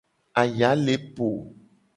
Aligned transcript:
Aya 0.41 0.71
le 0.85 0.95
po. 1.15 1.27